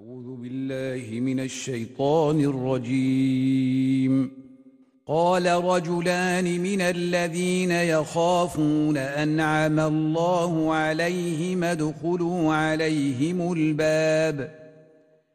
[0.00, 4.30] أعوذ بالله من الشيطان الرجيم.
[5.06, 14.50] قال رجلان من الذين يخافون أنعم الله عليهم ادخلوا عليهم الباب.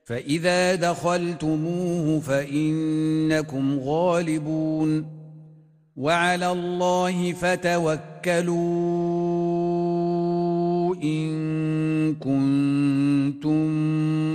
[0.06, 5.06] فإذا دخلتموه فإنكم غالبون.
[5.96, 8.56] وعلى الله فتوكلوا
[10.96, 11.45] إن
[12.14, 13.66] كنتم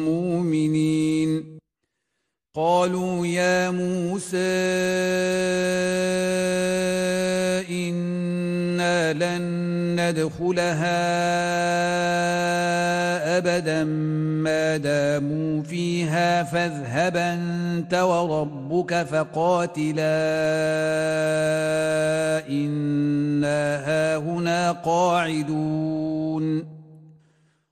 [0.04, 1.60] مؤمنين
[2.54, 4.36] قالوا يا موسى
[7.70, 9.42] إنا لن
[10.00, 11.00] ندخلها
[13.38, 13.84] أبدا
[14.44, 20.04] ما داموا فيها فاذهب أنت وربك فقاتلا
[22.48, 26.64] إنا هاهنا قاعدون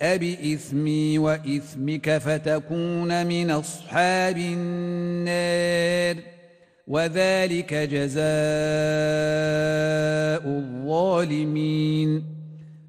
[0.00, 6.16] تبوء بإثمي وإثمك فتكون من أصحاب النار
[6.88, 8.24] وذلك جزاء
[10.46, 12.24] الظالمين.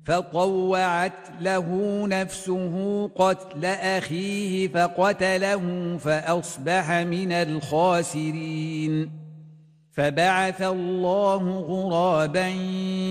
[0.06, 1.68] فطوعت له
[2.08, 9.25] نفسه قتل أخيه فقتله فأصبح من الخاسرين.
[9.96, 12.48] فبعث الله غرابا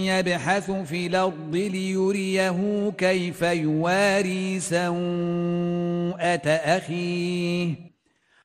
[0.06, 7.74] يبحث في الأرض ليريه كيف يواري سوءة أخيه.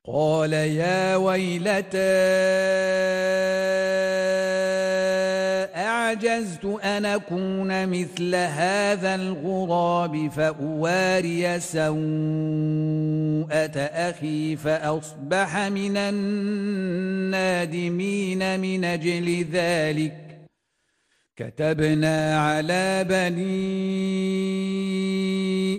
[0.06, 1.98] قال يا ويلتى
[6.10, 11.90] أعجزت أن أكون مثل هذا الغراب فأواري سوءة
[14.10, 15.96] أخي فأصبح من
[17.30, 17.40] النادمين
[18.60, 20.16] من أجل ذلك.
[21.36, 24.00] كتبنا على بني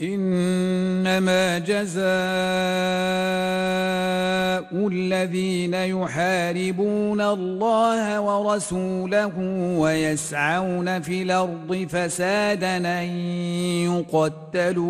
[0.00, 2.06] إنما جزاء
[4.88, 9.32] الذين يحاربون الله ورسوله
[9.78, 13.08] ويسعون في الأرض فسادا أن
[13.88, 14.86] يقتلوا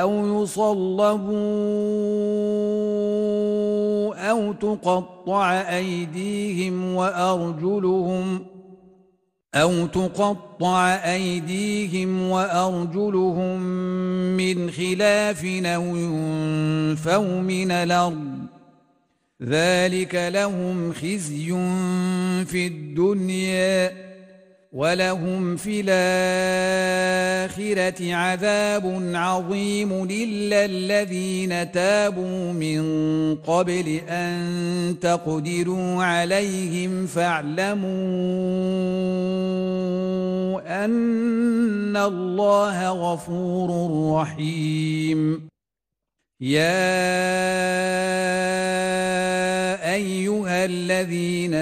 [0.00, 1.28] أو يصلبوا
[4.30, 8.57] أو تقطع أيديهم وأرجلهم
[9.54, 13.60] أو تقطع أيديهم وأرجلهم
[14.36, 18.38] من خلاف أو ينفوا من الأرض
[19.42, 21.48] ذلك لهم خزي
[22.44, 24.07] في الدنيا
[24.72, 26.14] ولهم في الآخرة
[28.14, 32.82] عذاب عظيم إلا الذين تابوا من
[33.34, 37.88] قبل أن تقدروا عليهم فاعلموا
[40.84, 45.48] أن الله غفور رحيم
[46.40, 47.08] يا
[49.94, 51.54] ايها الذين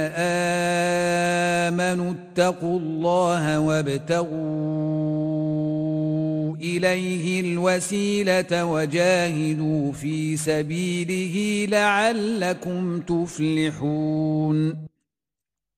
[1.72, 4.26] امنوا اتقوا الله وابتغوا
[6.56, 14.86] إليه الوسيلة وجاهدوا في سبيله لعلكم تفلحون.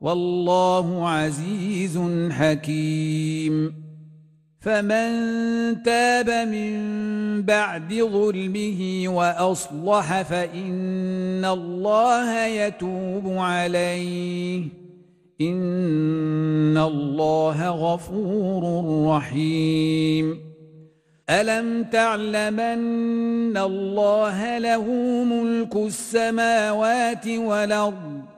[0.00, 1.98] والله عزيز
[2.30, 3.74] حكيم.
[4.60, 5.12] فمن
[5.82, 6.78] تاب من
[7.42, 14.62] بعد ظلمه وأصلح فإن الله يتوب عليه.
[15.40, 20.38] إن الله غفور رحيم.
[21.30, 24.84] ألم تعلمن الله له
[25.24, 28.37] ملك السماوات والأرض؟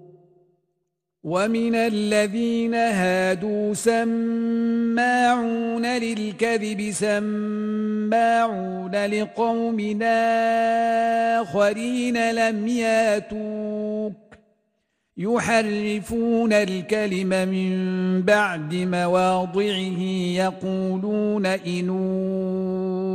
[1.23, 9.99] ومن الذين هادوا سماعون للكذب سماعون لقوم
[11.41, 14.13] آخرين لم ياتوك
[15.17, 19.99] يحرفون الكلم من بعد مواضعه
[20.35, 21.89] يقولون إن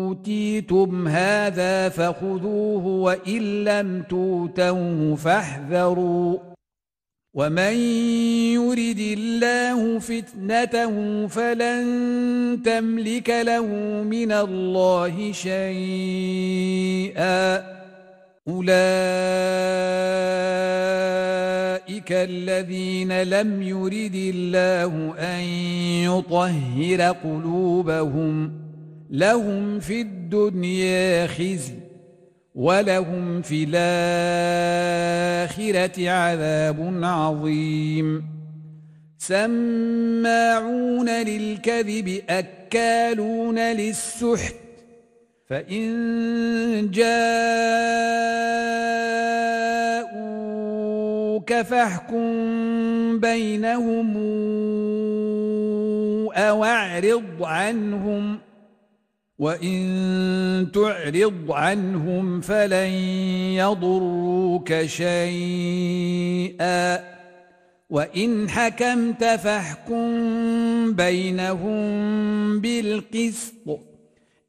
[0.09, 6.56] أوتيتم هذا فخذوه وإن لم توتوه فاحذروا
[7.37, 7.77] ومن
[8.57, 11.85] يرد الله فتنته فلن
[12.65, 13.67] تملك له
[14.03, 16.57] من الله شيئا
[18.49, 18.77] اولئك
[22.13, 25.41] الذين لم يرد الله ان
[26.09, 28.53] يطهر قلوبهم
[29.11, 31.86] لهم في الدنيا خزي
[32.57, 34.91] ولهم في الآخرة
[36.11, 38.25] عذاب عظيم.
[39.19, 44.55] سماعون للكذب أكالون للسحت.
[45.49, 47.27] فإن جاءوك
[51.53, 54.17] فاحكم بينهم
[56.33, 58.46] أو أعرض عنهم ۖ.
[59.39, 62.91] وان تعرض عنهم فلن
[63.61, 66.77] يضروك شيئا
[67.91, 70.07] وان حكمت فاحكم
[70.93, 71.87] بينهم
[72.61, 73.79] بالقسط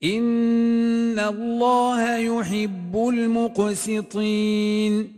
[0.04, 5.17] ان الله يحب المقسطين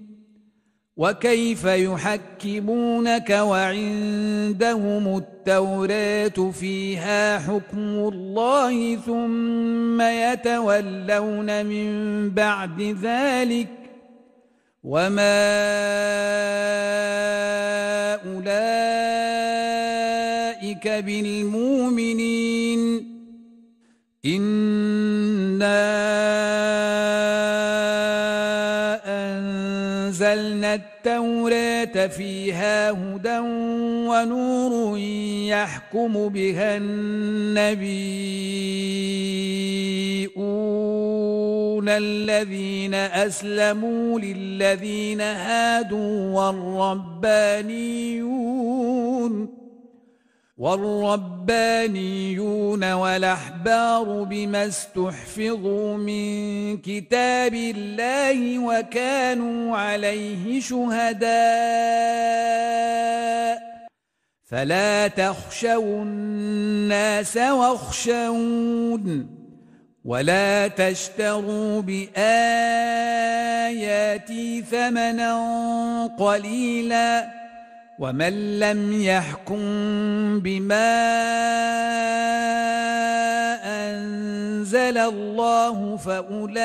[0.99, 11.89] وكيف يحكمونك وعندهم التوراة فيها حكم الله ثم يتولون من
[12.29, 13.67] بعد ذلك
[14.83, 15.39] وما
[18.25, 18.47] أولئك
[20.87, 22.79] بالمؤمنين
[24.25, 25.69] إِنَّا
[31.05, 33.39] التوراة فيها هدى
[34.09, 34.97] ونور
[35.47, 37.99] يحكم بها النبيون
[41.89, 47.69] الذين أسلموا للذين هادوا والربانيون
[50.59, 52.03] والربانيون
[52.93, 61.29] والأحبار بما استحفظوا من كتاب الله وكانوا عليه شهداء.
[64.45, 69.05] فلا تخشوا الناس واخشون
[70.05, 72.21] ولا تشتروا بآياتي
[74.61, 77.38] ثمنا قليلا
[77.99, 79.59] ومن لم يحكم
[80.39, 80.91] بما
[83.63, 86.55] أنزل الله فأولئك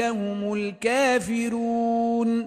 [0.00, 2.46] هم الكافرون.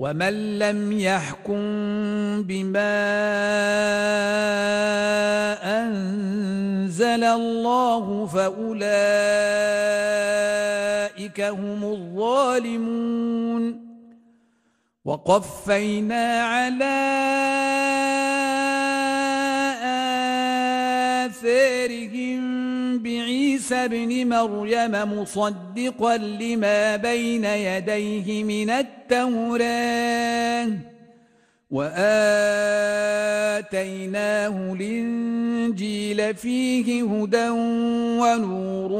[0.00, 1.62] ومن لم يحكم
[2.42, 2.96] بما
[5.80, 8.80] انزل الله فاولئك
[11.40, 13.10] هم الظالمون
[15.04, 17.00] وقفينا على
[21.26, 22.49] اثارهم
[22.98, 30.68] بعيسى ابن مريم مصدقا لما بين يديه من التوراه
[33.70, 37.48] وآتيناه الإنجيل فيه هدى
[38.20, 38.90] ونور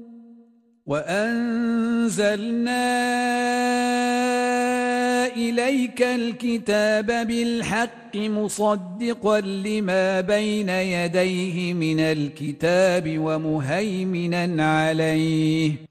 [0.87, 2.71] وأنزلنا
[5.35, 15.90] إليك الكتاب بالحق مصدقا لما بين يديه من الكتاب ومهيمنا عليه.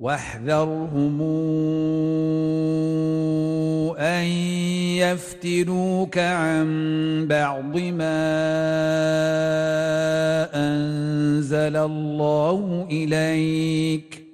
[0.00, 1.22] واحذرهم
[3.98, 4.24] أن
[4.96, 6.66] يفتنوك عن
[7.30, 8.28] بعض ما
[10.54, 14.24] أنزل الله إليك.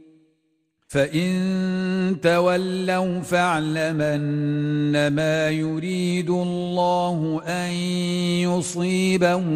[0.88, 7.71] فإن تولوا فاعلم انما يريد الله أن
[8.47, 9.49] يصيبهم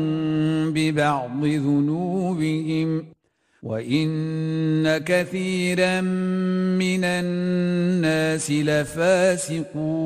[0.73, 3.18] ببعض ذنوبهم.
[3.69, 9.99] وان كثيرا من الناس لفاسقون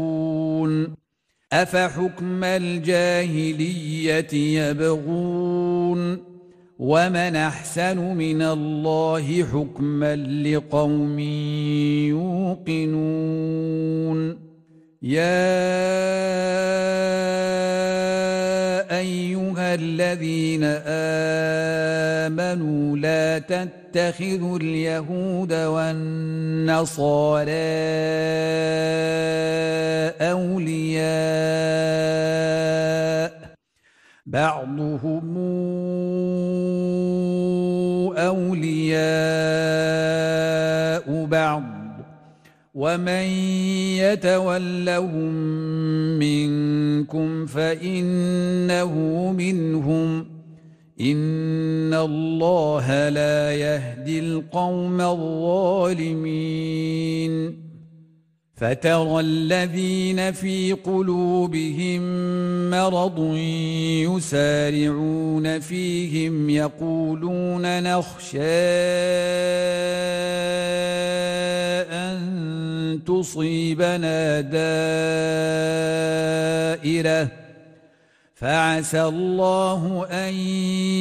[1.52, 6.19] افحكم الجاهليه يبغون
[6.78, 11.19] ومن احسن من الله حكما لقوم
[12.69, 14.38] يوقنون
[15.02, 16.02] يا
[19.02, 20.64] أيها الذين
[22.26, 27.52] آمنوا لا تتخذوا اليهود والنصارى
[30.21, 31.02] أولياء.
[34.26, 35.37] بعضهم
[38.16, 39.02] أولياء
[41.25, 41.72] بعض.
[42.75, 43.26] ومن
[44.00, 45.33] يتولهم
[46.19, 48.95] منكم فانه
[49.38, 50.26] منهم
[51.00, 56.43] ان الله لا يهدي القوم الظالمين
[58.54, 62.02] فترى الذين في قلوبهم
[62.71, 63.37] مرض
[64.16, 68.38] يسارعون فيهم يقولون نخشى
[71.92, 74.62] أن تصيبنا دائرة
[78.42, 80.34] فعسى الله أن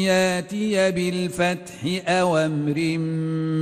[0.06, 2.98] ياتي بالفتح أو أمر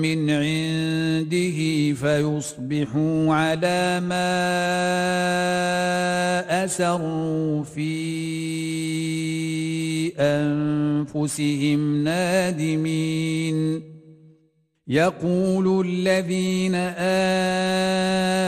[0.04, 1.60] من عنده
[1.94, 4.26] فيصبحوا على ما
[6.66, 7.90] أسروا في
[10.20, 13.82] أنفسهم نادمين.
[14.88, 16.76] يقول الذين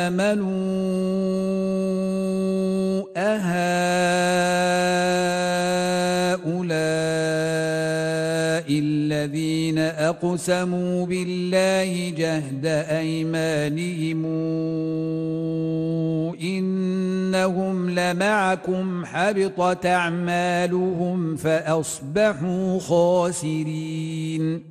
[0.07, 1.70] آمنوا
[3.18, 3.41] أهؤلاء
[8.70, 14.25] الذين أقسموا بالله جهد أيمانهم
[16.41, 24.70] إنهم لمعكم حبطت أعمالهم فأصبحوا خاسرين.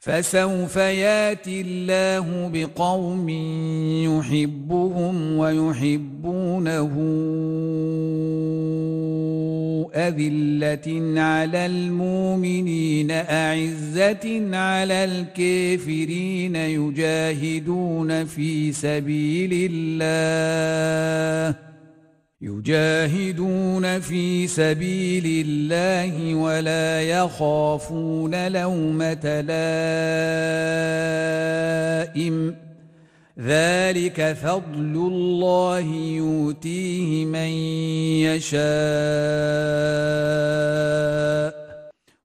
[0.00, 3.28] فسوف ياتي الله بقوم
[4.08, 6.92] يحبهم ويحبونه
[9.94, 21.69] أذلة على المؤمنين أعزة على الكافرين يجاهدون في سبيل الله.
[22.42, 29.40] يجاهدون في سبيل الله ولا يخافون لومة
[32.10, 32.56] لائم.
[33.40, 35.80] ذلك فضل الله
[36.16, 37.50] يؤتيه من
[38.26, 38.60] يشاء.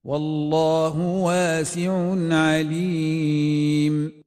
[0.04, 4.25] والله واسع عليم.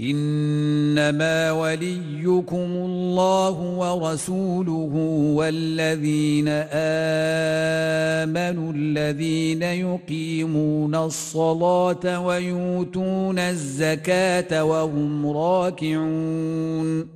[0.00, 4.92] إنما وليكم الله ورسوله
[5.34, 6.48] والذين
[8.28, 17.15] آمنوا الذين يقيمون الصلاة ويؤتون الزكاة وهم راكعون.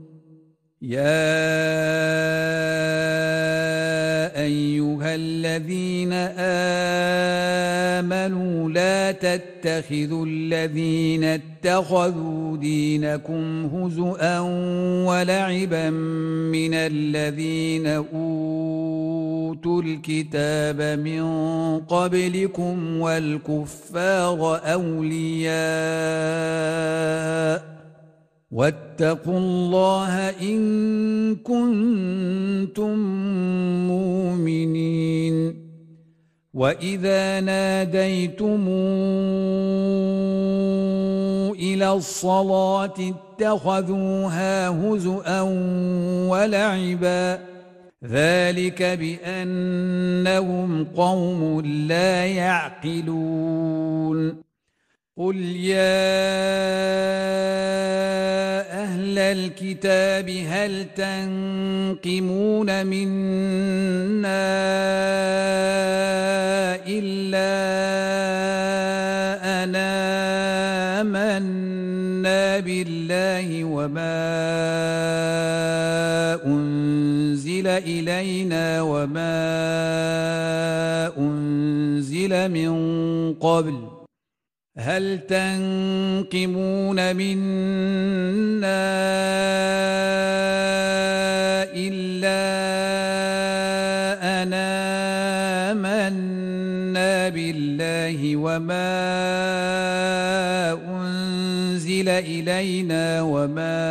[0.81, 1.01] يا
[4.41, 6.13] ايها الذين
[7.99, 14.39] امنوا لا تتخذوا الذين اتخذوا دينكم هزءا
[15.05, 15.89] ولعبا
[16.49, 21.23] من الذين اوتوا الكتاب من
[21.79, 25.51] قبلكم والكفار اولياء
[28.51, 32.97] واتقوا الله إن كنتم
[33.87, 35.61] مؤمنين.
[36.53, 38.67] وإذا ناديتم
[41.55, 45.41] إلى الصلاة اتخذوها هزءا
[46.29, 47.39] ولعبا
[48.05, 54.17] ذلك بأنهم قوم لا يعقلون.
[55.21, 56.01] قل يا
[58.83, 64.41] أهل الكتاب هل تنقمون منا
[66.87, 67.53] إلا
[69.63, 69.91] أنا
[71.01, 74.21] آمنا بالله وما
[76.45, 79.37] أنزل إلينا وما
[81.17, 82.73] أنزل من
[83.33, 83.90] قبل
[84.81, 88.81] هل تنقمون منا
[91.75, 92.41] إلا
[94.43, 94.67] أنا
[95.71, 98.91] آمنا بالله وما
[100.73, 103.81] أنزل إلينا وما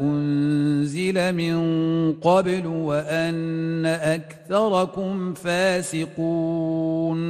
[0.00, 1.56] أنزل من
[2.12, 7.20] قبل وأن أكثركم فاسقون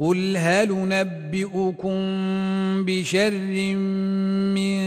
[0.00, 1.98] قل هل نبئكم
[2.84, 3.30] بشر
[4.54, 4.78] من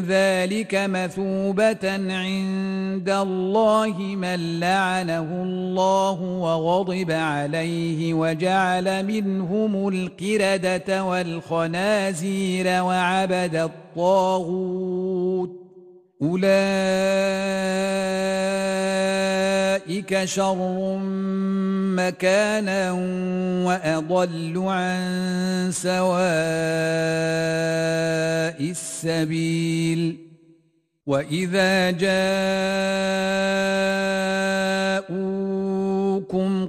[0.00, 15.60] ذلك مثوبة عند الله من لعنه الله وغضب عليه وجعل منهم القردة والخنازير وعبد الطاغوت
[16.22, 16.50] أولئك
[20.24, 20.98] شر
[21.96, 22.92] مكانا
[23.64, 26.20] وأضل عن سواء
[28.60, 30.30] السبيل
[31.06, 32.30] وإذا جاءوكم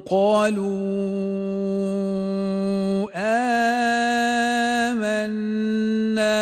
[0.09, 0.71] قالوا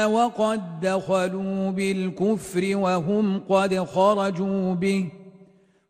[0.05, 5.05] وقد دخلوا بالكفر وهم قد خرجوا به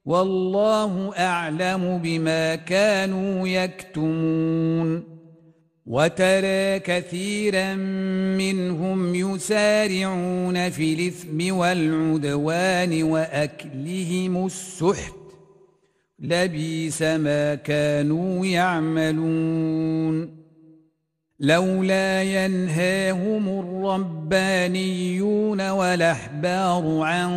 [0.05, 5.19] والله أعلم بما كانوا يكتمون
[5.85, 7.75] وترى كثيرا
[8.37, 15.13] منهم يسارعون في الإثم والعدوان وأكلهم السحت
[16.19, 20.38] لبيس ما كانوا يعملون
[21.41, 27.31] لولا ينهاهم الربانيون والأحبار عن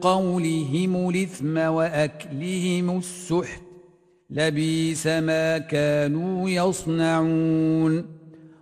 [0.00, 3.62] قولهم الإثم وأكلهم السحت
[4.30, 8.06] لبيس ما كانوا يصنعون.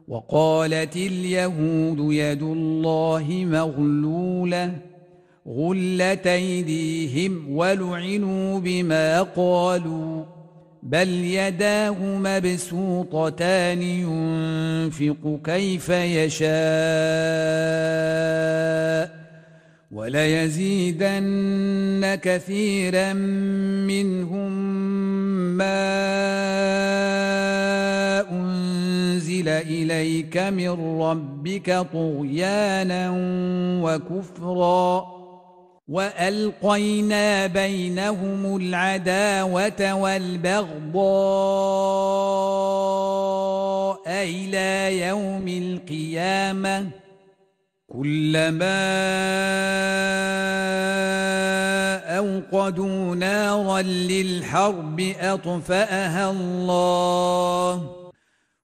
[0.08, 4.76] وقالت اليهود يد الله مغلولة
[5.48, 10.24] غلت أيديهم ولعنوا بما قالوا.
[10.84, 16.54] بل يداه مبسوطتان ينفق كيف يشاء
[19.92, 21.24] وليزيدن
[22.22, 24.52] كثيرا منهم
[25.56, 25.84] ما
[28.30, 33.10] انزل اليك من ربك طغيانا
[33.82, 35.14] وكفرا
[35.88, 41.04] والقينا بينهم العداوه والبغضاء
[44.08, 46.86] إلى يوم القيامه
[47.86, 48.84] كلما
[52.18, 57.90] اوقدوا نارا للحرب اطفاها الله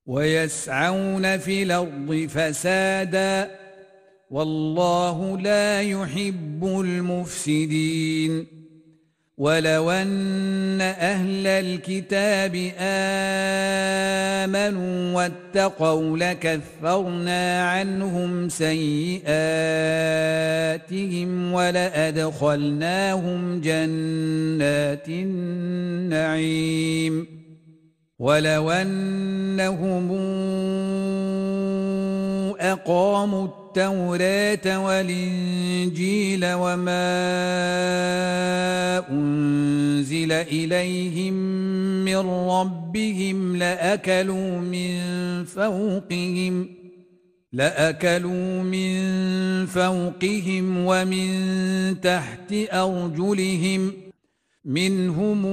[0.06, 3.59] ويسعون في الأرض فسادا
[4.30, 8.46] والله لا يحب المفسدين.
[9.38, 12.54] ولو أن أهل الكتاب
[14.48, 19.22] آمنوا واتقوا لكفرنا عنهم سيئاتهم
[21.52, 27.26] ولأدخلناهم جنات النعيم.
[28.18, 30.10] ولو أنهم
[32.60, 37.06] أقاموا التوراة والإنجيل وما
[39.10, 41.34] أنزل إليهم
[42.04, 42.16] من
[42.50, 44.94] ربهم لأكلوا من
[45.44, 46.68] فوقهم
[47.52, 48.96] لأكلوا من
[49.66, 51.30] فوقهم ومن
[52.00, 53.92] تحت أرجلهم
[54.64, 55.46] منهم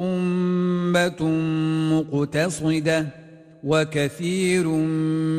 [0.00, 1.22] أمة
[1.92, 3.25] مقتصدة.
[3.66, 4.66] وكثير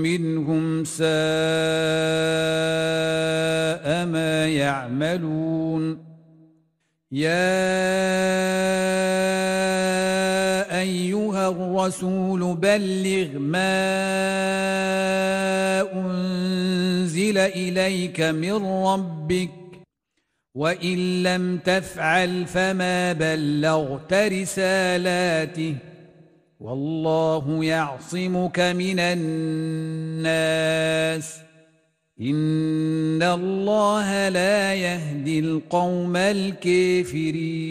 [0.04, 1.08] منهم ساء
[4.06, 5.84] ما يعملون.
[7.12, 7.48] يا
[10.80, 13.88] أيها الرسول بلغ ما
[15.94, 19.50] أنزل إليك من ربك
[20.56, 25.76] وإن لم تفعل فما بلغت رسالاته.
[26.60, 30.28] والله يعصمك من الناس.
[32.22, 37.64] إن الله لا يهدي القوم الكافرين.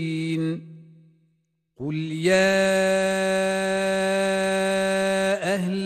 [1.81, 2.37] قل يا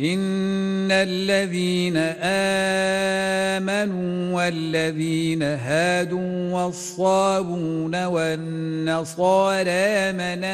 [0.00, 1.96] ان الذين
[3.56, 9.62] امنوا والذين هادوا والصابون والنصارى
[10.12, 10.44] من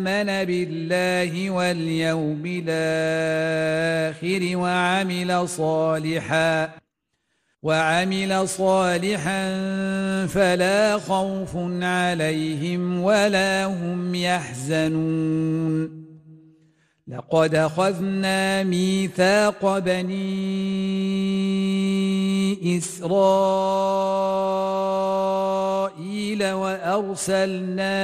[0.00, 6.70] امن بالله واليوم الآخر وعمل صالحا
[7.62, 9.56] وعمل صالحا
[10.26, 16.09] فلا خوف عليهم ولا هم يحزنون
[17.10, 20.18] لقد أخذنا ميثاق بني
[22.78, 23.10] إسرائيل
[26.52, 28.00] وأرسلنا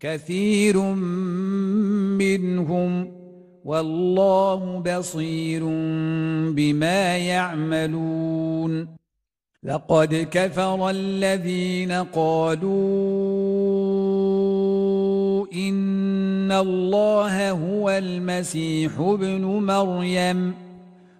[0.00, 0.80] كثير
[2.18, 3.12] منهم
[3.64, 5.64] والله بصير
[6.54, 8.88] بما يعملون.
[9.62, 12.70] لقد كفر الذين قالوا
[15.54, 20.69] إن الله هو المسيح ابن مريم.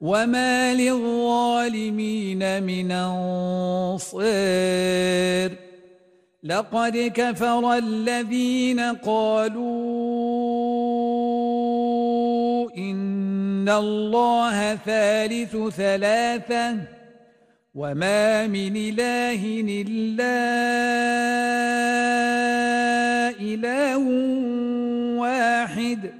[0.00, 4.30] وما للظالمين من انصير
[6.42, 9.60] لقد كفر الذين قالوا
[12.78, 16.76] ان الله ثالث ثلاثة
[17.74, 20.40] وما من اله الا
[23.40, 23.98] اله
[25.20, 26.19] واحد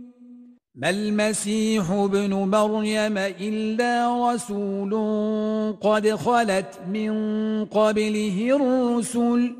[0.75, 4.93] ما المسيح ابن مريم إلا رسول
[5.81, 7.11] قد خلت من
[7.65, 9.55] قبله الرسل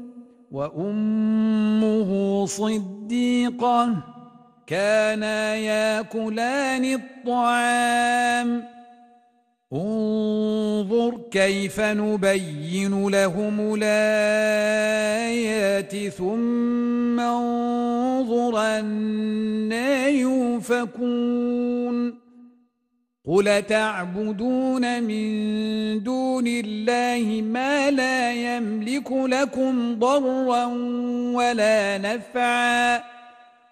[0.51, 2.09] وأمه
[2.45, 3.97] صديقة
[4.67, 8.63] كانا يأكلان الطعام.
[9.73, 14.53] انظر كيف نبين لهم الآيات
[16.07, 21.41] ثم انظر أنا يؤفكون
[23.27, 30.65] قل تعبدون من دون الله ما لا يملك لكم ضرا
[31.35, 33.03] ولا نفعا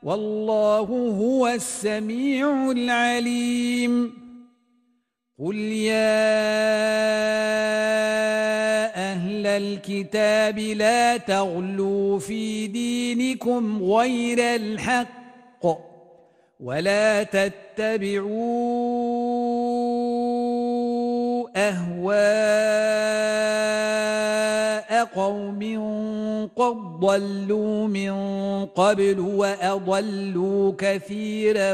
[0.04, 0.88] والله
[1.20, 4.14] هو السميع العليم
[5.40, 6.20] قل يا
[9.12, 15.66] أهل الكتاب لا تغلوا في دينكم غير الحق
[16.60, 18.30] ولا تتبعوا
[21.56, 23.00] اهواء
[25.16, 25.62] قوم
[26.56, 28.12] قد ضلوا من
[28.66, 31.74] قبل وأضلوا كثيرا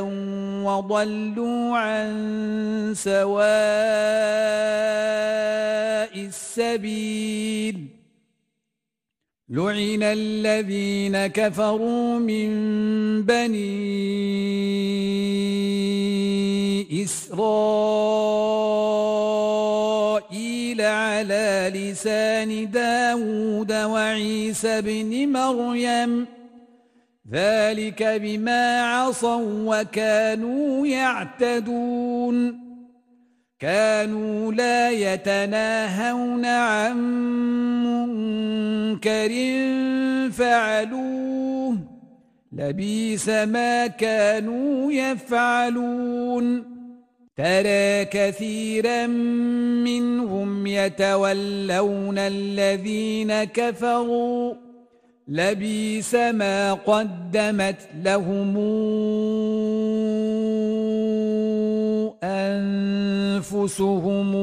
[0.63, 2.07] وضلوا عن
[2.95, 3.35] سواء
[6.15, 7.87] السبيل.
[9.49, 12.49] لعن الذين كفروا من
[13.21, 13.85] بني
[17.03, 18.05] إسرائيل
[20.81, 26.27] على لسان داود وعيسى بن مريم.
[27.31, 32.65] ذلك بما عصوا وكانوا يعتدون.
[33.59, 36.97] كانوا لا يتناهون عن
[37.85, 39.31] منكر
[40.31, 41.77] فعلوه.
[42.53, 46.74] لبيس ما كانوا يفعلون.
[47.37, 49.07] ترى كثيرا
[49.83, 54.53] منهم يتولون الذين كفروا.
[55.27, 58.57] لبيس ما قدمت لهم
[63.43, 64.35] أنفسهم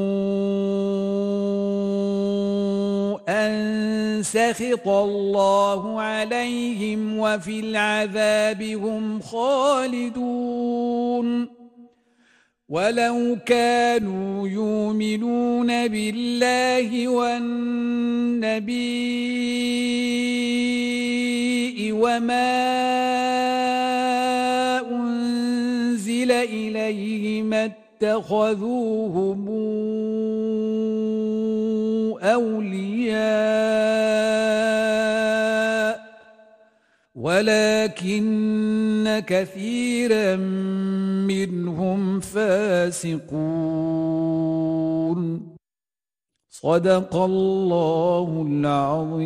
[3.29, 10.83] أن سخط الله عليهم وفي العذاب هم خالدون.
[12.73, 18.73] ولو كانوا يؤمنون بالله والنبي
[21.93, 22.53] وما
[24.91, 29.49] أنزل إليه ما اتخذوهم
[32.23, 33.83] أولياء
[37.23, 40.37] ولكن كثيرا
[41.31, 43.43] منهم فاسقون.
[46.51, 49.23] صدق الله العظيم.